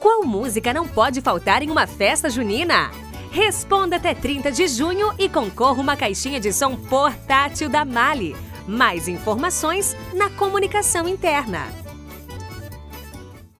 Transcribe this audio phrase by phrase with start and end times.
[0.00, 2.90] Qual música não pode faltar em uma festa junina?
[3.30, 8.34] Responda até 30 de junho e concorra uma caixinha de som portátil da Mali.
[8.66, 11.68] Mais informações na comunicação interna.